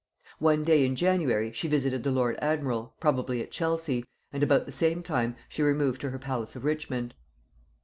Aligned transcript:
One 0.39 0.63
day 0.63 0.83
in 0.83 0.95
January 0.95 1.51
she 1.51 1.67
visited 1.67 2.01
the 2.03 2.09
lord 2.09 2.35
admiral, 2.41 2.95
probably 2.99 3.39
at 3.39 3.51
Chelsea, 3.51 4.03
and 4.33 4.41
about 4.41 4.65
the 4.65 4.71
same 4.71 5.03
time 5.03 5.35
she 5.47 5.61
removed 5.61 6.01
to 6.01 6.09
her 6.09 6.17
palace 6.17 6.55
of 6.55 6.65
Richmond. 6.65 7.13